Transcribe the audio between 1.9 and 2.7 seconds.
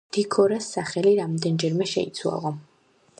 შეიცვალა.